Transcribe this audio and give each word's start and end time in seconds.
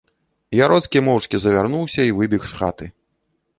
Яроцкі 0.59 1.03
моўчкі 1.09 1.35
завярнуўся 1.45 2.01
й 2.09 2.17
выбег 2.23 2.41
з 2.55 2.59
хаты. 2.63 2.85